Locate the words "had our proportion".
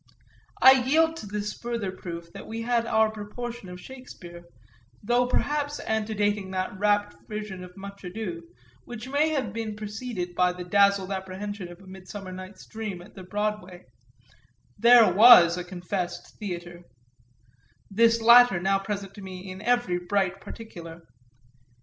2.63-3.69